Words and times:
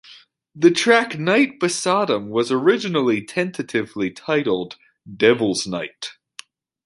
The 0.55 0.71
track 0.71 1.19
"Night, 1.19 1.59
BeSodom" 1.59 2.29
was 2.29 2.51
originally 2.51 3.23
tentatively 3.23 4.09
titled 4.09 4.75
"Devilsnight". 5.07 6.13